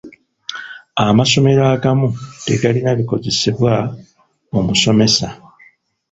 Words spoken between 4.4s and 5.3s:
mu musomesa.